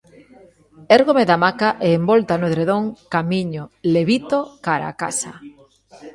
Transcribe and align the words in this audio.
Érgome 0.97 1.23
da 1.29 1.35
hamaca 1.37 1.69
e 1.85 1.87
envolta 1.99 2.33
no 2.39 2.47
edredón 2.51 2.83
camiño, 3.13 3.63
levito, 3.93 4.39
cara 4.65 4.87
á 4.91 4.93
casa. 5.01 5.31